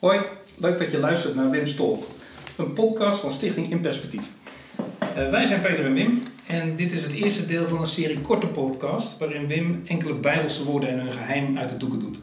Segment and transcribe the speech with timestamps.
[0.00, 0.20] Hoi,
[0.56, 2.04] leuk dat je luistert naar Wim Stolk,
[2.56, 4.32] een podcast van Stichting In Perspectief.
[5.16, 8.20] Uh, wij zijn Peter en Wim en dit is het eerste deel van een serie
[8.20, 12.22] korte podcast waarin Wim enkele bijbelse woorden en hun geheim uit de doeken doet.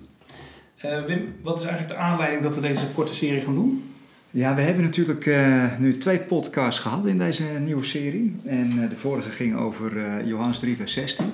[0.86, 3.92] Uh, Wim, wat is eigenlijk de aanleiding dat we deze korte serie gaan doen?
[4.30, 8.36] Ja, we hebben natuurlijk uh, nu twee podcasts gehad in deze nieuwe serie.
[8.46, 11.26] En de vorige ging over Johannes 3, vers 16.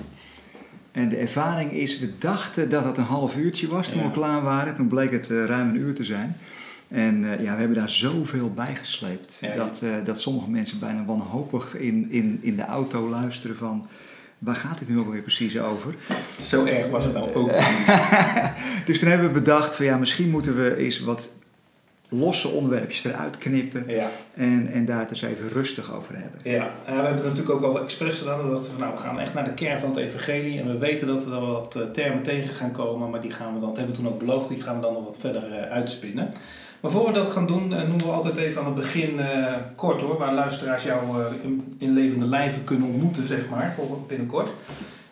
[0.94, 4.42] En de ervaring is, we dachten dat het een half uurtje was toen we klaar
[4.42, 4.74] waren.
[4.74, 6.36] Toen bleek het uh, ruim een uur te zijn.
[6.88, 9.40] En uh, ja, we hebben daar zoveel bij gesleept.
[9.56, 13.86] dat, uh, dat sommige mensen bijna wanhopig in, in, in de auto luisteren van...
[14.38, 15.94] Waar gaat dit nu ook weer precies over?
[16.40, 17.50] Zo erg was het nou ook
[18.86, 21.28] dus toen hebben we bedacht van ja, misschien moeten we eens wat
[22.08, 24.10] losse onderwerpjes eruit knippen ja.
[24.34, 26.40] en, en daar het eens even rustig over hebben.
[26.42, 28.42] Ja, we hebben het natuurlijk ook al expres gedaan.
[28.42, 30.78] We dachten van nou, we gaan echt naar de kern van het evangelie en we
[30.78, 33.68] weten dat we er wat eh, termen tegen gaan komen, maar die gaan we dan,
[33.68, 36.32] dat hebben we toen ook beloofd, die gaan we dan nog wat verder uh, uitspinnen.
[36.80, 39.20] Maar voor we dat gaan doen, uh, noemen we altijd even aan het begin
[39.74, 41.00] kort hoor, waar luisteraars jou
[41.42, 44.52] in, in, levende lijven kunnen ontmoeten, zeg maar, voor binnenkort.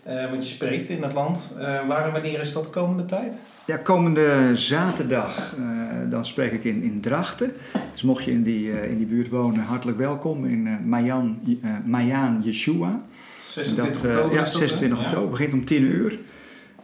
[0.04, 1.54] want je spreekt in het land.
[1.86, 3.36] waar en wanneer is dat de komende tijd?
[3.66, 7.52] Ja, komende zaterdag uh, dan spreek ik in, in Drachten.
[7.92, 11.40] Dus mocht je in die, uh, in die buurt wonen, hartelijk welkom in uh, Mayan,
[11.86, 13.02] Mayan Yeshua.
[13.48, 14.38] 26 dat, oktober.
[14.38, 15.22] ja, 26 oktober.
[15.22, 15.30] Ja.
[15.30, 16.18] begint om 10 uur.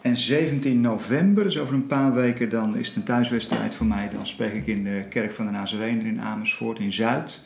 [0.00, 4.10] En 17 november, dus over een paar weken, dan is het een thuiswedstrijd voor mij.
[4.12, 7.40] Dan spreek ik in de kerk van de Nazarener in Amersfoort in Zuid.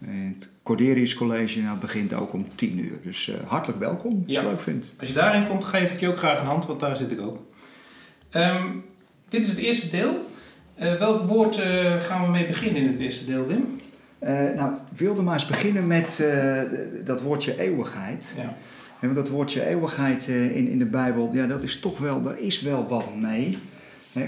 [0.00, 2.98] In het Corderius College en dat begint ook om 10 uur.
[3.02, 4.92] Dus hartelijk welkom, als je het leuk vindt.
[4.98, 7.20] Als je daarin komt, geef ik je ook graag een hand, want daar zit ik
[7.20, 7.38] ook.
[8.36, 8.84] Um,
[9.28, 10.26] dit is het eerste deel.
[10.82, 13.80] Uh, welk woord uh, gaan we mee beginnen in het eerste deel, Wim?
[14.22, 16.24] Uh, nou, ik wilde maar eens beginnen met
[17.04, 18.32] dat woordje eeuwigheid.
[18.36, 18.56] Ja.
[19.00, 22.60] En dat woordje eeuwigheid in, in de Bijbel, ja, dat is toch wel, daar is
[22.60, 23.58] wel wat mee.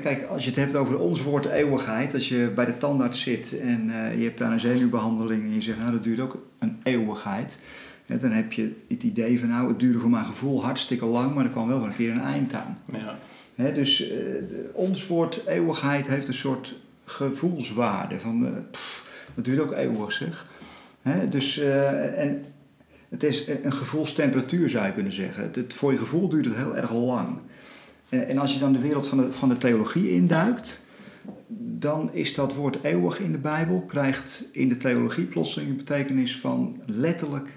[0.03, 3.61] Kijk, als je het hebt over ons woord eeuwigheid, als je bij de tandarts zit
[3.61, 7.59] en je hebt daar een zenuwbehandeling en je zegt, nou dat duurt ook een eeuwigheid.
[8.07, 11.45] dan heb je het idee van, nou het duurde voor mijn gevoel hartstikke lang, maar
[11.45, 12.79] er kwam wel een keer een eind aan.
[12.93, 13.19] Ja
[13.57, 14.17] dus uh,
[14.73, 16.75] ons woord eeuwigheid heeft een soort
[17.05, 18.19] gevoelswaarde.
[18.19, 20.51] Van, pff, dat duurt ook eeuwig zeg.
[21.31, 22.45] dus, uh, en
[23.09, 25.51] het is een gevoelstemperatuur zou je kunnen zeggen.
[25.53, 27.39] Het, voor je gevoel duurt het heel erg lang.
[28.09, 30.85] En, en als je dan de wereld van de, van de theologie induikt,
[31.79, 36.39] dan is dat woord eeuwig in de Bijbel, krijgt in de theologie plotseling een betekenis
[36.39, 37.57] van letterlijk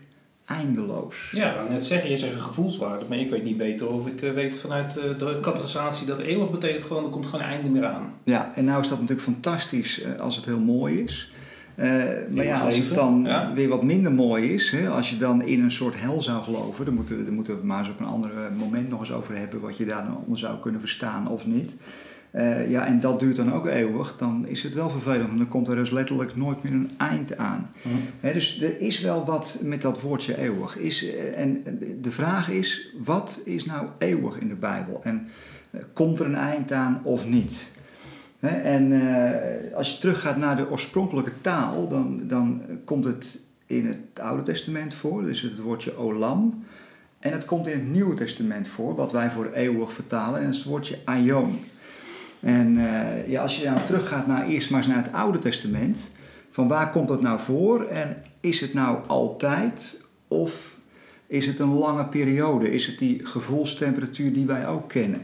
[0.50, 1.32] eindeloos.
[1.32, 4.32] Ja, net zeggen, je zegt een gevoelswaarde, maar ik weet niet beter of ik eh,
[4.32, 7.86] weet vanuit eh, de categorisatie dat eeuwig betekent gewoon, er komt gewoon een einde meer
[7.86, 8.14] aan.
[8.24, 11.34] Ja, en nou is dat natuurlijk fantastisch eh, als het heel mooi is.
[12.34, 15.64] maar ja, als het dan weer wat minder mooi is, hè, als je dan in
[15.64, 18.06] een soort hel zou geloven, dan moeten, dan moeten we het maar eens op een
[18.06, 21.46] ander moment nog eens over hebben wat je daar dan onder zou kunnen verstaan of
[21.46, 21.76] niet.
[22.32, 25.28] Uh, ja, en dat duurt dan ook eeuwig, dan is het wel vervelend.
[25.28, 27.70] Want dan komt er dus letterlijk nooit meer een eind aan.
[27.82, 28.32] Mm.
[28.34, 30.78] dus er is wel wat met dat woordje eeuwig.
[30.78, 31.64] Is, uh, en
[32.02, 35.02] de vraag is, wat is nou eeuwig in de Bijbel?
[35.04, 35.28] En
[35.72, 37.72] uh, komt er een eind aan of niet?
[38.40, 38.92] en
[39.76, 44.94] als je teruggaat naar de oorspronkelijke taal, dan, dan komt het in het Oude Testament
[44.94, 45.24] voor.
[45.24, 46.64] Dus het woordje olam.
[47.20, 50.40] En het komt in het Nieuwe Testament voor, wat wij voor eeuwig vertalen.
[50.40, 51.60] En dat is het woordje aion.
[52.40, 56.12] En uh, ja, als je dan teruggaat naar eerst maar eens naar het Oude Testament,
[56.50, 60.78] van waar komt dat nou voor en is het nou altijd of
[61.28, 62.72] is het een lange periode?
[62.72, 65.22] Is het die gevoelstemperatuur die wij ook kennen?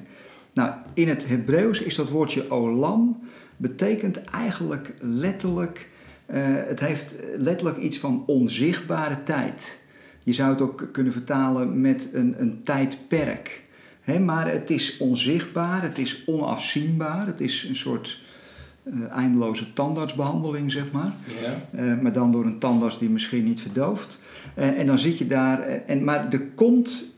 [0.53, 3.19] Nou, in het Hebreeuws is dat woordje olam,
[3.57, 5.89] betekent eigenlijk letterlijk,
[6.27, 9.81] uh, het heeft letterlijk iets van onzichtbare tijd.
[10.23, 13.63] Je zou het ook kunnen vertalen met een, een tijdperk
[14.05, 18.19] maar het is onzichtbaar, het is onafzienbaar, het is een soort
[18.83, 21.13] uh, eindeloze tandartsbehandeling, zeg maar.
[21.41, 21.83] Ja.
[21.83, 24.19] Uh, maar dan door een tandarts die misschien niet verdooft.
[24.57, 27.14] Uh, en dan zit je daar, en, maar er komt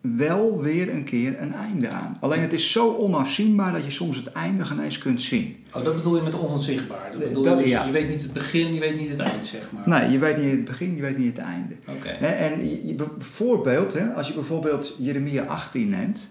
[0.00, 2.16] wel weer een keer een einde aan.
[2.20, 5.56] Alleen het is zo onafzienbaar dat je soms het einde geen eens kunt zien.
[5.72, 7.10] Oh, dat bedoel je met onzichtbaar?
[7.10, 7.84] Dat bedoel dat, je, dus, ja.
[7.84, 10.00] je weet niet het begin, je weet niet het eind, zeg maar.
[10.00, 11.74] Nee, je weet niet het begin, je weet niet het einde.
[11.88, 12.16] Oké.
[12.16, 12.36] Okay.
[12.36, 16.30] En je, bijvoorbeeld, hè, als je bijvoorbeeld Jeremia 18 neemt,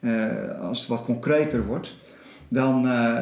[0.00, 1.98] uh, als het wat concreter wordt,
[2.48, 3.18] dan uh,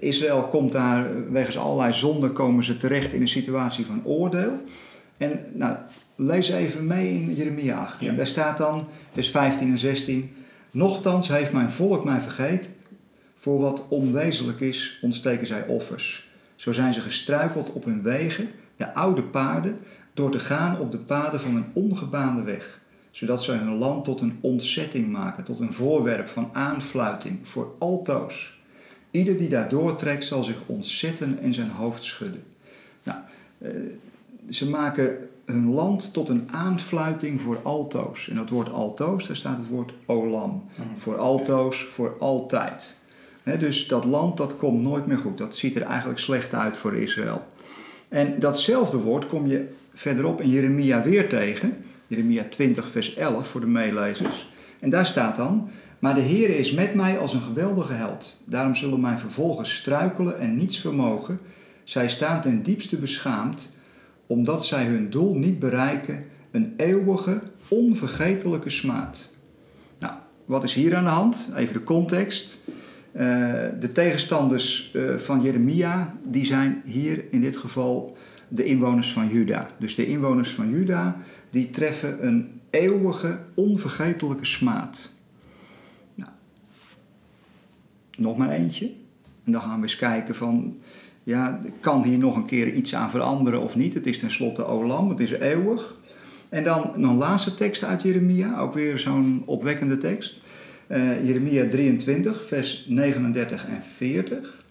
[0.00, 4.60] Israël komt daar wegens allerlei zonden komen ze terecht in een situatie van oordeel.
[5.22, 5.76] En nou,
[6.16, 8.00] lees even mee in Jeremia 8.
[8.00, 8.12] Ja.
[8.12, 10.34] Daar staat dan, vers 15 en 16.
[10.70, 12.70] Nochtans heeft mijn volk mij vergeten.
[13.34, 16.30] Voor wat onwezenlijk is, ontsteken zij offers.
[16.56, 19.78] Zo zijn ze gestruikeld op hun wegen, de oude paarden,
[20.14, 22.80] door te gaan op de paden van een ongebaande weg.
[23.10, 28.58] Zodat zij hun land tot een ontzetting maken, tot een voorwerp van aanfluiting voor altoos.
[29.10, 32.42] Ieder die daar doortrekt zal zich ontzetten en zijn hoofd schudden.
[33.02, 33.18] Nou,
[33.58, 33.70] eh,
[34.48, 38.28] ze maken hun land tot een aanfluiting voor altoos.
[38.28, 40.64] En dat woord altoos, daar staat het woord olam.
[40.96, 42.98] Voor altoos, voor altijd.
[43.58, 45.38] dus dat land dat komt nooit meer goed.
[45.38, 47.42] Dat ziet er eigenlijk slecht uit voor Israël.
[48.08, 51.76] En datzelfde woord kom je verderop in Jeremia weer tegen.
[52.06, 54.50] Jeremia 20, vers 11 voor de meelezers.
[54.78, 55.68] En daar staat dan:
[55.98, 58.40] Maar de Heer is met mij als een geweldige held.
[58.44, 61.40] Daarom zullen mijn vervolgers struikelen en niets vermogen.
[61.84, 63.70] Zij staan ten diepste beschaamd,
[64.32, 69.30] omdat zij hun doel niet bereiken, een eeuwige, onvergetelijke smaad.
[69.98, 70.14] Nou,
[70.44, 71.48] wat is hier aan de hand?
[71.56, 72.58] Even de context.
[73.12, 73.20] Uh,
[73.80, 78.16] de tegenstanders uh, van Jeremia, die zijn hier in dit geval
[78.48, 79.70] de inwoners van Juda.
[79.78, 81.16] Dus de inwoners van Juda,
[81.50, 85.12] die treffen een eeuwige, onvergetelijke smaad.
[86.14, 86.30] Nou,
[88.16, 88.86] nog maar eentje.
[89.44, 90.80] En dan gaan we eens kijken van,
[91.22, 93.94] ja, kan hier nog een keer iets aan veranderen of niet?
[93.94, 96.00] Het is tenslotte Olam, het is eeuwig.
[96.50, 100.40] En dan een laatste tekst uit Jeremia, ook weer zo'n opwekkende tekst.
[100.88, 104.62] Uh, Jeremia 23, vers 39 en 40.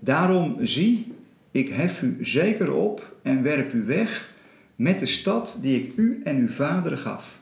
[0.00, 1.12] Daarom zie,
[1.50, 4.30] ik hef u zeker op en werp u weg
[4.76, 7.38] met de stad die ik u en uw vaderen gaf.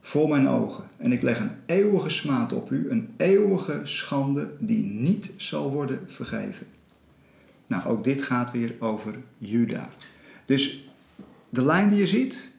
[0.00, 0.84] Voor mijn ogen.
[0.98, 6.00] En ik leg een eeuwige smaad op u, een eeuwige schande die niet zal worden
[6.06, 6.66] vergeven.
[7.66, 9.88] Nou, ook dit gaat weer over Juda.
[10.44, 10.88] Dus
[11.48, 12.50] de lijn die je ziet,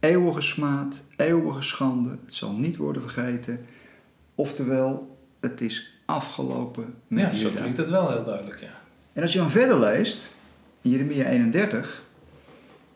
[0.00, 3.60] eeuwige smaad, eeuwige schande, het zal niet worden vergeten.
[4.34, 7.48] Oftewel, het is afgelopen met ja, Juda.
[7.48, 8.82] Ja, zo klinkt het wel heel duidelijk, ja.
[9.12, 10.36] En als je dan verder leest,
[10.80, 12.02] in Jeremia 31,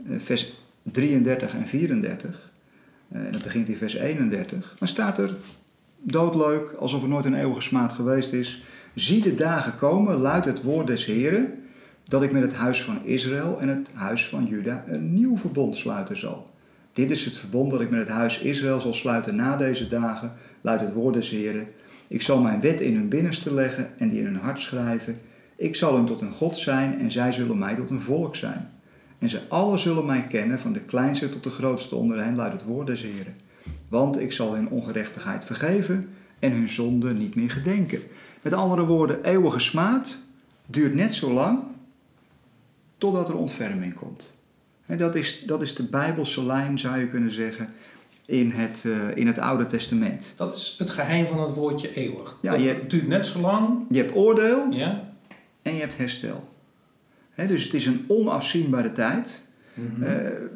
[0.06, 0.52] eh, vers
[0.82, 2.50] 33 en 34,
[3.08, 5.36] eh, en dat begint in vers 31, dan staat er
[6.02, 8.62] doodleuk, alsof er nooit een eeuwige smaad geweest is.
[8.98, 11.54] Zie de dagen komen, luidt het woord des Heren,
[12.04, 15.76] dat ik met het huis van Israël en het huis van Juda een nieuw verbond
[15.76, 16.50] sluiten zal.
[16.92, 20.32] Dit is het verbond dat ik met het huis Israël zal sluiten na deze dagen,
[20.60, 21.66] luidt het woord des Heren.
[22.08, 25.16] Ik zal mijn wet in hun binnenste leggen en die in hun hart schrijven.
[25.56, 28.70] Ik zal hen tot een God zijn en zij zullen mij tot een volk zijn.
[29.18, 32.54] En ze allen zullen mij kennen, van de kleinste tot de grootste onder hen, luidt
[32.54, 33.34] het woord des Heren.
[33.88, 36.04] Want ik zal hun ongerechtigheid vergeven
[36.38, 38.00] en hun zonde niet meer gedenken.
[38.42, 40.18] Met andere woorden, eeuwige smaad
[40.66, 41.58] duurt net zo lang
[42.98, 44.30] totdat er ontferming komt.
[44.86, 47.68] En dat, is, dat is de Bijbelse lijn, zou je kunnen zeggen,
[48.26, 50.32] in het, uh, in het Oude Testament.
[50.36, 52.38] Dat is het geheim van het woordje eeuwig.
[52.42, 53.84] Ja, je het duurt net zo lang.
[53.90, 55.12] Je hebt oordeel ja.
[55.62, 56.48] en je hebt herstel.
[57.34, 59.47] dus het is een onafzienbare tijd.
[59.78, 60.06] Mm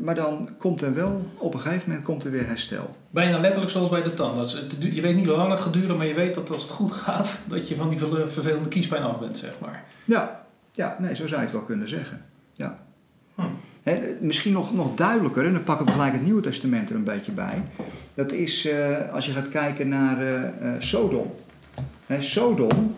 [0.03, 2.97] maar dan komt er wel, op een gegeven moment komt er weer herstel.
[3.11, 4.65] Bijna letterlijk zoals bij de tandarts.
[4.79, 6.93] Je weet niet hoe lang het gaat duren, maar je weet dat als het goed
[6.93, 9.85] gaat, dat je van die vervelende kiespijn af bent, zeg maar.
[10.05, 12.25] Ja, ja nee, zo zou je het wel kunnen zeggen.
[12.53, 12.75] Ja.
[13.35, 13.43] Hm.
[14.21, 17.33] misschien nog, nog duidelijker, en dan pakken we gelijk het Nieuwe Testament er een beetje
[17.33, 17.63] bij.
[18.15, 21.35] Dat is uh, als je gaat kijken naar uh, Sodom.
[22.07, 22.97] He, Sodom,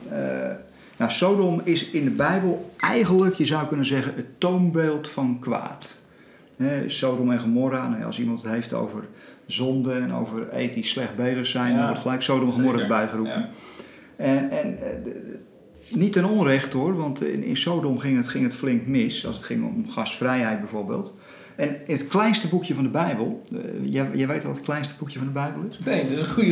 [0.97, 6.03] nou, Sodom is in de Bijbel eigenlijk, je zou kunnen zeggen, het toonbeeld van kwaad.
[6.87, 9.05] Sodom en Gomorra, nou als iemand het heeft over
[9.47, 13.41] zonde en over ethisch slecht bezig zijn, dan wordt gelijk Sodom en Gomorra erbij geroepen.
[13.41, 13.49] Ja.
[14.17, 14.79] En, en
[15.89, 19.37] niet ten onrecht hoor, want in, in Sodom ging het, ging het flink mis, als
[19.37, 21.15] het ging om gasvrijheid bijvoorbeeld.
[21.57, 25.19] En het kleinste boekje van de Bijbel, uh, jij, jij, weet wat het kleinste boekje
[25.19, 25.79] van de Bijbel is?
[25.85, 26.51] Nee, dat is een goede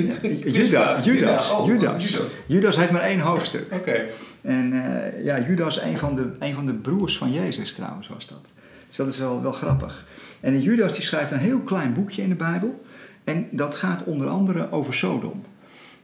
[0.51, 2.17] Judas, Judas, oh, Judas,
[2.47, 2.77] Judas.
[2.77, 3.73] heeft maar één hoofdstuk.
[3.73, 4.05] Oké.
[4.41, 8.29] En uh, ja, Judas, een van, de, een van de broers van Jezus trouwens was
[8.29, 8.53] dat.
[8.93, 10.05] Dus dat is wel, wel grappig.
[10.41, 12.85] En Judas die schrijft een heel klein boekje in de Bijbel.
[13.25, 15.45] En dat gaat onder andere over Sodom.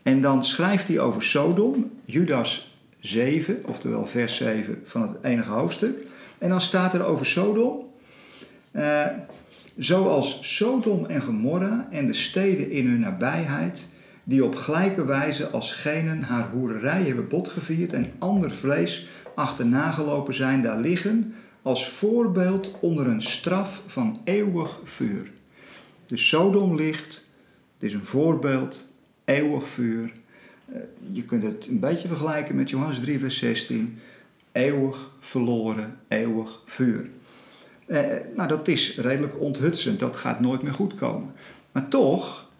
[0.02, 5.98] En dan schrijft hij over Sodom, Judas 7, oftewel vers 7 van het enige hoofdstuk.
[6.38, 7.86] En dan staat er over Sodom.
[8.72, 9.06] Uh,
[9.76, 13.86] zoals Sodom en Gomorra en de steden in hun nabijheid,
[14.24, 20.34] die op gelijke wijze als genen haar hoererij hebben botgevierd en ander vlees achterna gelopen
[20.34, 21.34] zijn, daar liggen
[21.68, 25.30] als voorbeeld onder een straf van eeuwig vuur.
[26.06, 27.32] De Sodom ligt,
[27.74, 28.92] het is een voorbeeld,
[29.24, 30.12] eeuwig vuur.
[30.72, 30.80] Eh,
[31.12, 33.98] je kunt het een beetje vergelijken met Johannes 3, vers 16.
[34.52, 37.10] Eeuwig verloren, eeuwig vuur.
[37.86, 38.00] Eh,
[38.36, 40.00] nou, dat is redelijk onthutsend.
[40.00, 41.32] Dat gaat nooit meer goed komen.
[41.72, 42.50] Maar toch,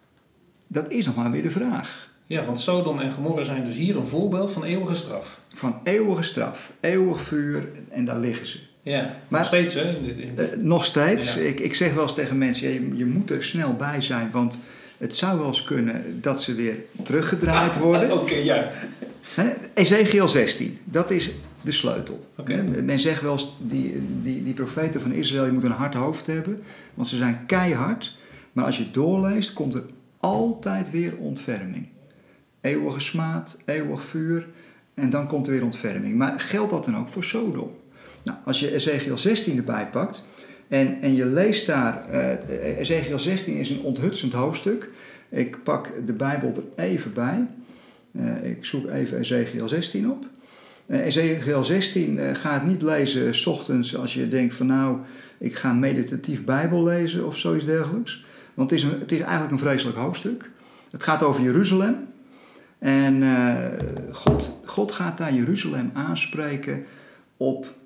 [0.67, 2.11] dat is nog maar weer de vraag.
[2.25, 5.41] Ja, want Sodom en Gomorra zijn dus hier een voorbeeld van eeuwige straf.
[5.53, 8.68] Van eeuwige straf, eeuwig vuur en daar liggen ze.
[8.81, 9.81] Ja, maar, nog steeds hè?
[9.81, 10.55] In dit, in dit.
[10.55, 11.37] Uh, nog steeds.
[11.37, 14.57] Ik, ik zeg wel eens tegen mensen, je, je moet er snel bij zijn, want
[14.97, 18.11] het zou wel eens kunnen dat ze weer teruggedraaid worden.
[18.11, 18.69] Oké, ja.
[19.73, 21.31] Ezekiel 16, dat is
[21.61, 22.25] de sleutel.
[22.83, 26.27] Men zegt wel eens, die, die, die profeten van Israël, je moet een hard hoofd
[26.27, 26.59] hebben,
[26.93, 28.17] want ze zijn keihard.
[28.51, 29.83] Maar als je doorleest, komt er
[30.19, 31.87] altijd weer ontferming.
[32.61, 34.47] Eeuwige smaad, eeuwig vuur,
[34.93, 36.17] en dan komt er weer ontferming.
[36.17, 37.71] Maar geldt dat dan ook voor Sodom?
[38.29, 40.23] Nou, als je Ezekiel 16 erbij pakt
[40.67, 44.89] en, en je leest daar, uh, Ezekiel 16 is een onthutsend hoofdstuk.
[45.29, 47.47] Ik pak de Bijbel er even bij.
[48.11, 50.25] Uh, ik zoek even Ezekiel 16 op.
[50.87, 54.97] Uh, Ezekiel 16 uh, gaat niet lezen s ochtends als je denkt van nou,
[55.37, 58.25] ik ga meditatief Bijbel lezen of zoiets dergelijks.
[58.53, 60.51] Want het is, een, het is eigenlijk een vreselijk hoofdstuk.
[60.91, 61.95] Het gaat over Jeruzalem.
[62.79, 63.23] En
[64.11, 66.85] God, God gaat daar Jeruzalem aanspreken
[67.37, 67.77] op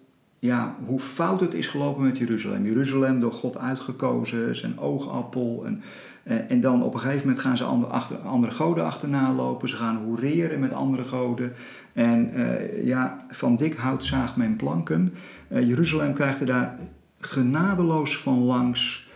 [0.43, 2.65] ja, hoe fout het is gelopen met Jeruzalem.
[2.65, 5.63] Jeruzalem door God uitgekozen, zijn oogappel.
[5.65, 5.81] En,
[6.23, 9.69] eh, en dan op een gegeven moment gaan ze andere, andere goden achterna lopen.
[9.69, 11.53] Ze gaan hoereren met andere goden.
[11.93, 15.13] En uh, ja, van dik hout zaagt men planken.
[15.47, 16.79] Uh, Jeruzalem krijgt er daar
[17.19, 19.12] genadeloos van langs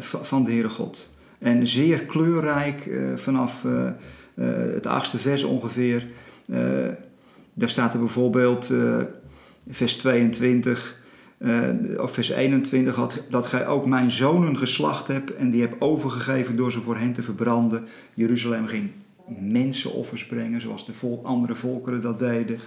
[0.00, 1.10] van de Heere God.
[1.38, 3.64] En zeer kleurrijk vanaf
[4.74, 6.06] het achtste vers ongeveer.
[7.54, 8.72] daar staat er bijvoorbeeld
[9.68, 11.04] vers 22
[11.38, 15.80] uh, of vers 21, had, dat gij ook mijn zonen geslacht hebt en die hebt
[15.80, 17.84] overgegeven door ze voor hen te verbranden.
[18.14, 18.90] Jeruzalem ging
[19.38, 22.58] mensenoffers brengen, zoals de vol, andere volkeren dat deden.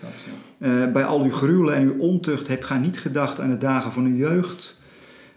[0.58, 3.92] Uh, bij al uw gruwelen en uw ontucht hebt gij niet gedacht aan de dagen
[3.92, 4.78] van uw jeugd.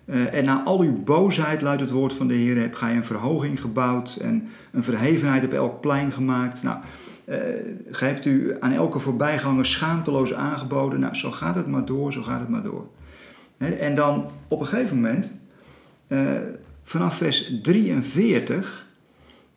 [0.04, 3.04] Uh, en na al uw boosheid, luidt het woord van de Heer, hebt gij een
[3.04, 6.62] verhoging gebouwd en een verhevenheid op elk plein gemaakt.
[6.62, 6.78] Nou,
[7.24, 11.00] uh, u aan elke voorbijganger schaamteloos aangeboden.
[11.00, 12.86] Nou, zo gaat het maar door, zo gaat het maar door.
[13.58, 15.30] en dan op een gegeven moment,
[16.08, 16.30] uh,
[16.82, 18.86] vanaf vers 43,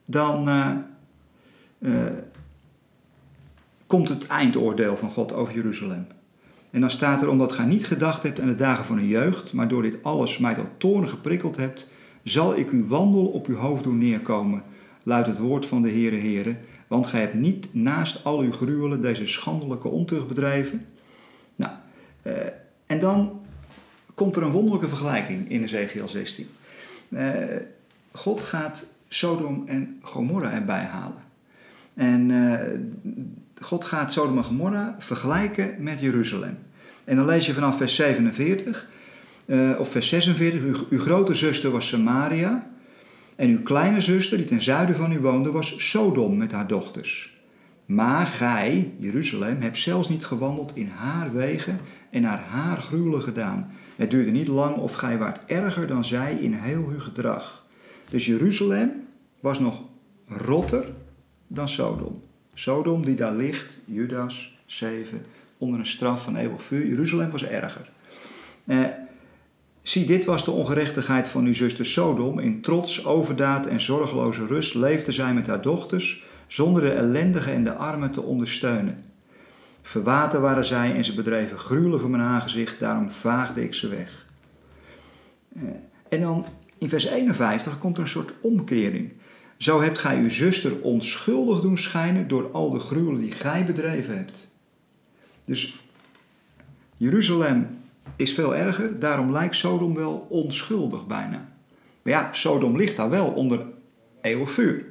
[0.06, 0.50] dan
[1.80, 2.06] uh,
[3.88, 6.08] komt het eindoordeel van God over Jeruzalem.
[6.72, 9.54] En dan staat er, omdat gij niet gedacht hebt aan de dagen van uw jeugd,
[9.54, 11.92] maar door dit alles mij tot toorn geprikkeld hebt,
[12.24, 14.64] zal ik uw wandel op uw hoofd doen neerkomen,
[15.04, 16.56] luidt het woord van de Heere Heere.
[16.96, 20.82] Want gij hebt niet naast al uw gruwelen deze schandelijke ontucht bedrijven.
[21.56, 21.72] Nou,
[22.22, 22.34] eh,
[22.86, 23.42] en dan
[24.14, 26.48] komt er een wonderlijke vergelijking in Ezekiel 16.
[27.10, 27.34] Eh,
[28.12, 31.24] God gaat Sodom en Gomorra erbij halen.
[31.94, 32.80] En eh,
[33.62, 36.58] God gaat Sodom en Gomorra vergelijken met Jeruzalem.
[37.04, 38.88] En dan lees je vanaf vers 47
[39.46, 40.62] uh, of vers 46.
[40.62, 42.68] Uw, uw grote zuster was Samaria
[43.36, 47.34] en uw kleine zuster, die ten zuiden van u woonde, was Sodom met haar dochters.
[47.86, 53.72] Maar gij, Jeruzalem, hebt zelfs niet gewandeld in haar wegen en naar haar gruwelen gedaan.
[53.96, 57.66] Het duurde niet lang of gij waart erger dan zij in heel uw gedrag.
[58.10, 58.92] Dus Jeruzalem
[59.40, 59.82] was nog
[60.28, 60.86] rotter
[61.48, 62.22] dan Sodom.
[62.54, 65.26] Sodom die daar ligt, Judas 7,
[65.58, 66.88] onder een straf van eeuwig vuur.
[66.88, 67.90] Jeruzalem was erger.
[68.66, 68.78] Eh,
[69.86, 72.40] Zie, dit was de ongerechtigheid van uw zuster Sodom.
[72.40, 77.64] In trots, overdaad en zorgeloze rust leefde zij met haar dochters, zonder de ellendigen en
[77.64, 78.98] de armen te ondersteunen.
[79.82, 84.26] Verwaten waren zij en ze bedreven gruwelen voor mijn aangezicht, daarom vaagde ik ze weg.
[85.56, 85.64] Eh,
[86.10, 86.46] en dan
[86.78, 89.12] in vers 51 komt er een soort omkering.
[89.58, 94.16] Zo hebt gij uw zuster onschuldig doen schijnen door al de gruwelen die gij bedreven
[94.16, 94.52] hebt.
[95.44, 95.76] Dus
[96.98, 97.84] Jeruzalem
[98.16, 99.00] is veel erger.
[99.00, 101.50] Daarom lijkt Sodom wel onschuldig bijna.
[102.02, 103.66] Maar ja, Sodom ligt daar wel onder
[104.22, 104.86] eeuwig vuur.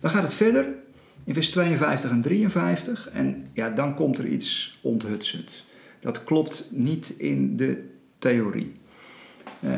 [0.00, 0.66] Dan gaat het verder
[1.24, 3.10] in vers 52 en 53.
[3.10, 5.64] En ja, dan komt er iets onthutsend.
[6.00, 7.84] Dat klopt niet in de
[8.18, 8.72] theorie.
[9.60, 9.70] Eh,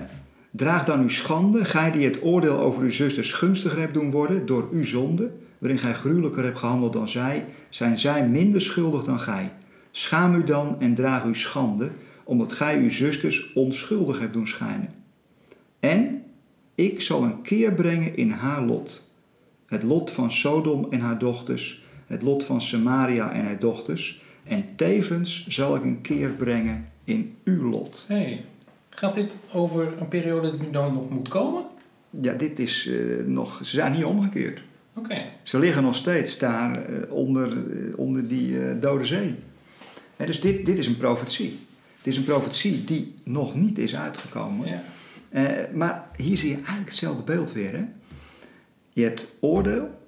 [0.50, 4.46] draag dan uw schande, gij die het oordeel over uw zusters gunstiger hebt doen worden
[4.46, 9.20] door uw zonde, waarin gij gruwelijker hebt gehandeld dan zij, zijn zij minder schuldig dan
[9.20, 9.52] gij.
[9.90, 11.90] Schaam u dan en draag uw schande,
[12.28, 14.94] omdat gij uw zusters onschuldig hebt doen schijnen.
[15.80, 16.22] En
[16.74, 19.10] ik zal een keer brengen in haar lot.
[19.66, 24.22] Het lot van Sodom en haar dochters, het lot van Samaria en haar dochters.
[24.44, 28.04] En tevens zal ik een keer brengen in uw lot.
[28.06, 28.44] Hey,
[28.88, 31.64] gaat dit over een periode die dan nog moet komen?
[32.20, 33.56] Ja, dit is uh, nog.
[33.56, 34.62] Ze zijn niet omgekeerd.
[34.94, 35.22] Oké.
[35.42, 39.34] Ze liggen nog steeds daar uh, onder, uh, onder die dode zee.
[40.16, 41.58] dus dit, dit is een profetie.
[41.98, 44.68] Het is een profetie die nog niet is uitgekomen.
[44.68, 44.82] Ja.
[45.30, 47.72] Uh, maar hier zie je eigenlijk hetzelfde beeld weer.
[47.72, 47.84] Hè?
[48.92, 50.00] Je hebt oordeel,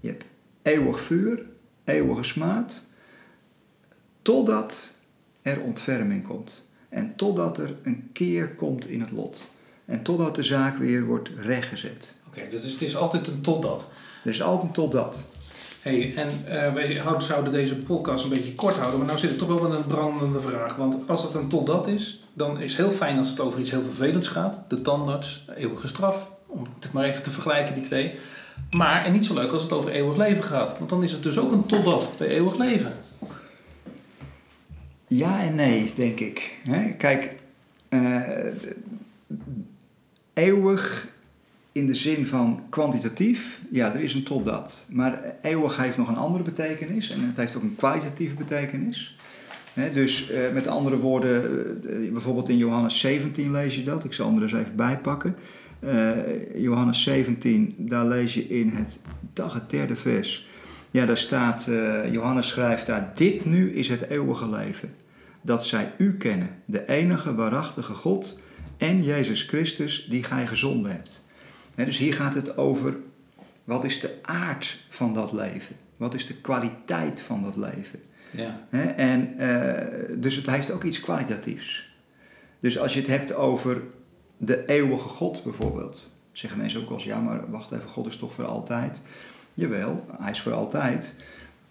[0.00, 0.24] je hebt
[0.62, 1.46] eeuwig vuur,
[1.84, 2.86] eeuwige smaad,
[4.22, 4.90] totdat
[5.42, 6.62] er ontferming komt.
[6.88, 9.50] En totdat er een keer komt in het lot.
[9.84, 12.16] En totdat de zaak weer wordt rechtgezet.
[12.26, 13.90] Oké, dus het is altijd een totdat.
[14.24, 15.24] Er is altijd een totdat.
[15.84, 19.38] Hey, en uh, wij zouden deze podcast een beetje kort houden, maar nou zit ik
[19.38, 20.76] toch wel met een brandende vraag.
[20.76, 23.70] Want als het een totdat is, dan is het heel fijn als het over iets
[23.70, 24.62] heel vervelends gaat.
[24.68, 28.14] De tandarts, eeuwige straf, om het maar even te vergelijken, die twee.
[28.70, 30.78] Maar, en niet zo leuk als het over eeuwig leven gaat.
[30.78, 32.92] Want dan is het dus ook een totdat bij eeuwig leven.
[35.06, 36.58] Ja en nee, denk ik.
[36.98, 37.36] Kijk,
[37.88, 38.20] uh,
[40.32, 41.08] eeuwig
[41.74, 44.84] in de zin van kwantitatief, ja, er is een totdat.
[44.88, 49.16] Maar eeuwig heeft nog een andere betekenis en het heeft ook een kwalitatieve betekenis.
[49.92, 51.42] dus uh, met andere woorden,
[51.84, 54.04] uh, bijvoorbeeld in Johannes 17 lees je dat.
[54.04, 55.36] Ik zal hem er eens even bij pakken.
[56.56, 59.00] Johannes 17, daar lees je in het,
[59.32, 60.48] dag het derde vers.
[60.90, 61.68] Ja, daar staat,
[62.10, 64.94] Johannes schrijft daar, dit nu is het eeuwige leven.
[65.42, 68.40] Dat zij u kennen, de enige waarachtige God
[68.76, 71.23] en Jezus Christus die gij gezonden hebt
[71.74, 72.96] dus hier gaat het over
[73.64, 75.76] wat is de aard van dat leven?
[75.96, 78.00] Wat is de kwaliteit van dat leven?
[78.30, 78.66] Ja.
[78.96, 81.92] en, uh, dus het heeft ook iets kwalitatiefs.
[82.60, 83.82] Dus als je het hebt over
[84.36, 88.16] de eeuwige God bijvoorbeeld, zeggen mensen ook wel eens: ja, maar wacht even, God is
[88.16, 89.02] toch voor altijd?
[89.54, 91.14] Jawel, hij is voor altijd.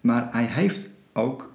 [0.02, 1.54] Maar hij heeft ook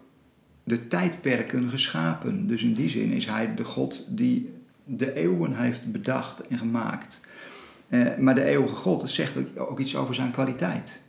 [0.64, 2.47] de tijdperken geschapen.
[2.47, 4.52] Dus in die zin is hij de God die
[4.85, 7.26] de eeuwen heeft bedacht en gemaakt.
[7.88, 11.00] Eh, maar de eeuwige God zegt ook, iets over zijn kwaliteit.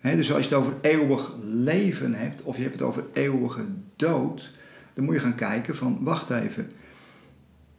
[0.00, 3.64] dus als je het over eeuwig leven hebt, of je hebt het over eeuwige
[3.96, 4.50] dood,
[4.94, 6.70] dan moet je gaan kijken van, wacht even,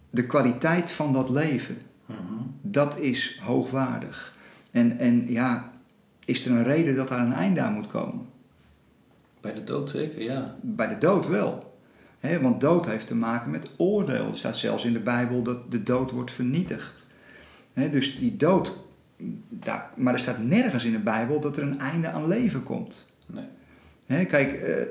[0.10, 2.20] de kwaliteit van dat leven, mhm.
[2.62, 4.39] dat is hoogwaardig.
[4.72, 5.72] En, en ja,
[6.25, 8.25] is er een reden dat daar een einde aan moet komen?
[9.41, 10.56] Bij de dood zeker, ja.
[10.62, 11.77] Bij de dood wel.
[12.41, 14.27] want dood heeft te maken met oordeel.
[14.27, 17.10] Er staat zelfs in de Bijbel dat de dood wordt vernietigd
[17.74, 18.84] dus die dood,
[19.50, 23.06] daar, maar er staat nergens in de Bijbel dat er een einde aan leven komt.
[24.08, 24.25] Nee.
[24.25, 24.88] kijk, eh, eh,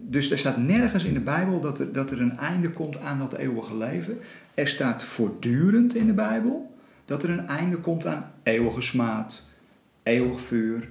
[0.00, 3.18] dus er staat nergens in de Bijbel dat er, dat er een einde komt aan
[3.18, 4.18] dat eeuwige leven.
[4.54, 9.46] Er staat voortdurend in de Bijbel dat er een einde komt aan eeuwige smaad,
[10.02, 10.88] eeuwig vuur.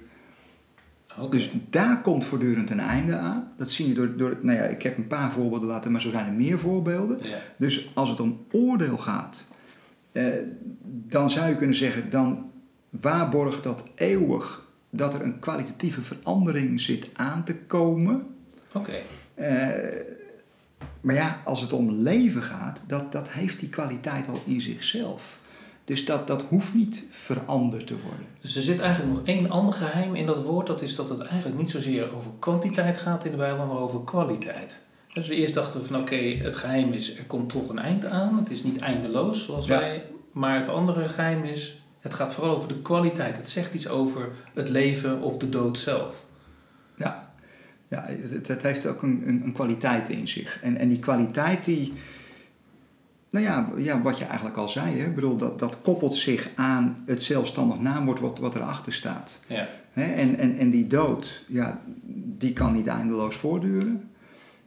[1.29, 3.51] Dus daar komt voortdurend een einde aan.
[3.57, 6.09] Dat zie je door, door nou ja, ik heb een paar voorbeelden laten, maar zo
[6.09, 7.19] zijn er meer voorbeelden.
[7.57, 9.47] Dus als het om oordeel gaat,
[10.85, 12.51] dan zou je kunnen zeggen, dan
[12.89, 18.27] waarborgt dat eeuwig dat er een kwalitatieve verandering zit aan te komen.
[18.73, 18.99] Oké.
[19.33, 19.67] Eh,
[21.01, 25.37] maar ja, als het om leven gaat, dat, dat heeft die kwaliteit al in zichzelf.
[25.85, 28.25] Dus dat, dat hoeft niet veranderd te worden.
[28.41, 30.67] Dus er zit eigenlijk nog één ander geheim in dat woord.
[30.67, 34.03] Dat is dat het eigenlijk niet zozeer over kwantiteit gaat in de Bijbel, maar over
[34.03, 34.81] kwaliteit.
[35.17, 38.37] Dus we eerst dachten van oké, het geheim is, er komt toch een eind aan.
[38.37, 40.03] Het is niet eindeloos zoals wij.
[40.33, 43.37] Maar het andere geheim is, het gaat vooral over de kwaliteit.
[43.37, 46.25] Het zegt iets over het leven of de dood zelf.
[46.97, 47.31] Ja,
[47.87, 50.59] ja het, het heeft ook een, een, een, kwaliteit in zich.
[50.61, 51.93] En, en die kwaliteit die...
[53.29, 55.05] Nou ja, ja, wat je eigenlijk al zei, hè?
[55.05, 59.41] Ik bedoel, dat, dat koppelt zich aan het zelfstandig naamwoord wat, wat erachter staat.
[59.47, 59.67] Ja.
[59.91, 60.13] Hè?
[60.13, 61.81] En, en, en die dood, ja,
[62.37, 64.09] die kan niet eindeloos voortduren.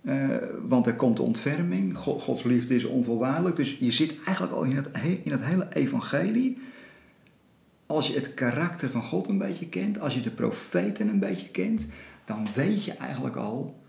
[0.02, 0.36] Uh,
[0.66, 1.96] want er komt ontferming.
[1.96, 3.56] God, Gods liefde is onvoorwaardelijk.
[3.56, 4.90] Dus je zit eigenlijk al in het,
[5.24, 6.58] in het hele evangelie.
[7.86, 11.48] Als je het karakter van God een beetje kent, als je de profeten een beetje
[11.48, 11.86] kent,
[12.24, 13.80] dan weet je eigenlijk al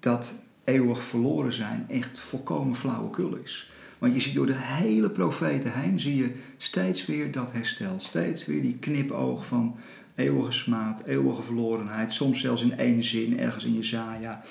[0.00, 3.72] dat eeuwig verloren zijn echt volkomen flauwekul is.
[3.98, 7.94] Want je ziet door de hele profeten heen, zie je steeds weer dat herstel.
[7.98, 9.76] Steeds weer die knipoog van
[10.14, 12.12] eeuwige smaad, eeuwige verlorenheid.
[12.12, 14.42] Soms zelfs in één zin, ergens in Jezaja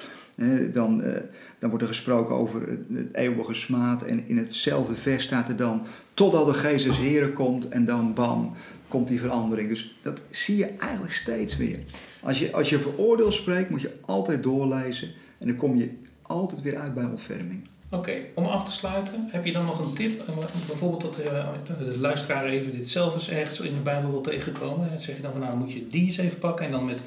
[0.74, 1.22] dan, eh,
[1.60, 4.04] dan wordt er gesproken over het eeuwige smaad.
[4.04, 8.54] En in hetzelfde vers staat er dan, totdat de Geest des komt en dan bam,
[8.88, 9.70] komt die verandering.
[9.70, 11.80] Dus dat zie je eigenlijk steeds weer.
[12.24, 15.10] Als je, als je spreekt, moet je altijd doorlezen.
[15.38, 17.68] En dan kom je altijd weer uit bij ontferming.
[17.92, 20.24] Oké, om af te sluiten, heb je dan nog een tip?
[20.68, 21.48] Bijvoorbeeld dat eh,
[21.80, 24.92] de luisteraar even dit zelf eens ergens in de Bijbel wil tegenkomen.
[24.92, 27.02] En zeg je dan van nou moet je die eens even pakken en dan met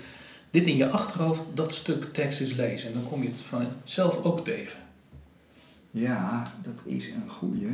[0.52, 2.88] dit in je achterhoofd, dat stuk tekst is lezen.
[2.88, 4.78] En dan kom je het vanzelf ook tegen.
[5.90, 7.66] Ja, dat is een goede.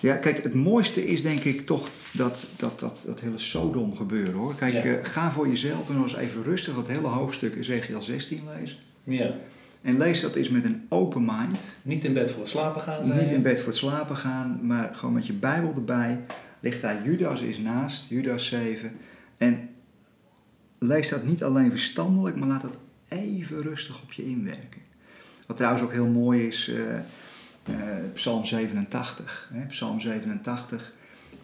[0.00, 4.34] Ja, kijk, het mooiste is denk ik toch dat, dat, dat, dat hele Sodom gebeuren
[4.34, 4.54] hoor.
[4.54, 8.76] Kijk, eh, ga voor jezelf en eens even rustig dat hele hoofdstuk Ezekiel 16 lezen.
[9.04, 9.34] Ja.
[9.82, 11.60] En lees dat eens met een open mind.
[11.82, 13.24] Niet in bed voor het slapen gaan zijn.
[13.24, 16.18] Niet in bed voor het slapen gaan, maar gewoon met je Bijbel erbij.
[16.60, 18.92] Ligt daar Judas is naast, Judas 7.
[19.36, 19.68] En
[20.82, 22.76] lees dat niet alleen verstandelijk, maar laat het
[23.08, 24.80] even rustig op je inwerken.
[25.46, 27.74] Wat trouwens ook heel mooi is, uh,
[28.14, 29.50] Psalm 87.
[29.52, 29.66] Hè?
[29.66, 30.92] Psalm 87,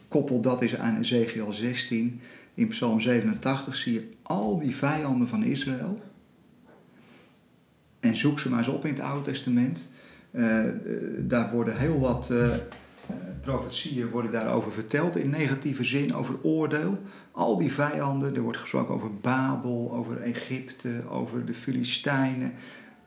[0.09, 2.21] koppel dat eens aan Ezekiel 16.
[2.55, 6.03] In Psalm 87 zie je al die vijanden van Israël.
[8.01, 9.89] En zoek ze maar eens op in het Oude Testament.
[10.31, 10.65] Uh,
[11.19, 12.33] daar worden heel wat
[13.41, 16.99] profetieën worden daarover verteld in negatieve zin, over oordeel.
[17.39, 22.53] Al die vijanden, er wordt gesproken over Babel, over Egypte, over de Filistijnen.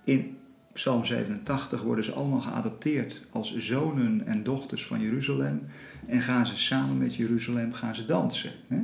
[0.03, 0.37] In
[0.73, 5.61] Psalm 87 worden ze allemaal geadopteerd als zonen en dochters van Jeruzalem.
[6.07, 8.51] En gaan ze samen met Jeruzalem gaan ze dansen.
[8.67, 8.77] Hè?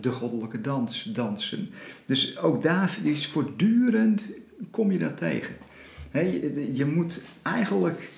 [0.00, 1.70] De goddelijke dans dansen.
[2.06, 4.26] Dus ook daar is voortdurend
[4.70, 5.54] kom je dat tegen.
[6.72, 8.10] je moet eigenlijk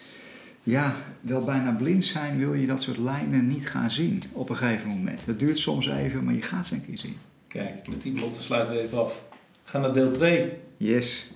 [0.64, 4.56] ja, wel bijna blind zijn, wil je dat soort lijnen niet gaan zien op een
[4.56, 5.26] gegeven moment.
[5.26, 7.16] Dat duurt soms even, maar je gaat ze een keer zien.
[7.48, 9.22] Kijk, met die belofte sluiten we even af.
[9.64, 10.52] We gaan naar deel 2.
[10.76, 11.30] Yes.